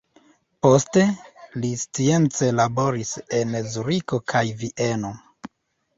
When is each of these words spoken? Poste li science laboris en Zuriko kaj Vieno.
Poste 0.65 1.03
li 1.65 1.69
science 1.83 2.49
laboris 2.61 3.13
en 3.41 3.55
Zuriko 3.75 4.23
kaj 4.35 4.43
Vieno. 4.63 5.17